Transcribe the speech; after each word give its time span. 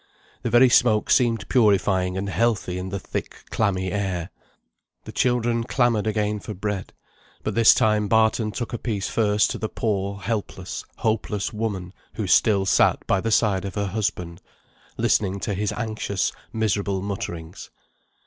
The 0.41 0.49
very 0.49 0.67
smoke 0.67 1.11
seemed 1.11 1.47
purifying 1.47 2.17
and 2.17 2.27
healthy 2.27 2.79
in 2.79 2.89
the 2.89 2.97
thick 2.97 3.43
clammy 3.51 3.91
air. 3.91 4.31
The 5.03 5.11
children 5.11 5.63
clamoured 5.63 6.07
again 6.07 6.39
for 6.39 6.55
bread; 6.55 6.93
but 7.43 7.53
this 7.53 7.75
time 7.75 8.07
Barton 8.07 8.51
took 8.51 8.73
a 8.73 8.79
piece 8.79 9.07
first 9.07 9.51
to 9.51 9.59
the 9.59 9.69
poor, 9.69 10.17
helpless, 10.21 10.83
hopeless 10.97 11.53
woman, 11.53 11.93
who 12.15 12.25
still 12.25 12.65
sat 12.65 13.05
by 13.05 13.21
the 13.21 13.29
side 13.29 13.63
of 13.63 13.75
her 13.75 13.85
husband, 13.85 14.41
listening 14.97 15.39
to 15.41 15.53
his 15.53 15.71
anxious 15.71 16.31
miserable 16.51 17.03
mutterings. 17.03 17.69